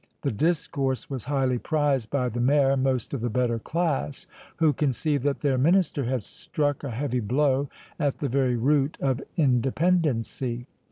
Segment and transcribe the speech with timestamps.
[0.23, 4.73] The discourse was highly prized by the Mayor and most of the better class, who
[4.73, 10.65] conceived that their minister had struck a heavy blow at the very root of Independency.